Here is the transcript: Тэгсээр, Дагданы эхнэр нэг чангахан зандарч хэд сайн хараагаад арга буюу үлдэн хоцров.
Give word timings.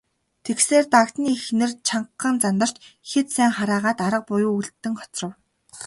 Тэгсээр, 0.45 0.83
Дагданы 0.93 1.29
эхнэр 1.35 1.57
нэг 1.73 1.79
чангахан 1.87 2.35
зандарч 2.43 2.75
хэд 3.09 3.27
сайн 3.35 3.51
хараагаад 3.57 3.99
арга 4.07 4.27
буюу 4.29 4.53
үлдэн 4.59 4.93
хоцров. 4.99 5.31